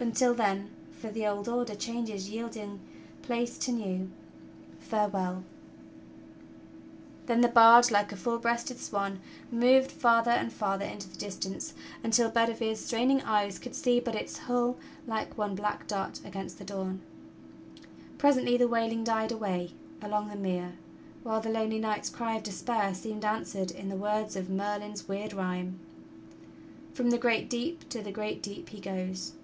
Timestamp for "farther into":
10.52-11.08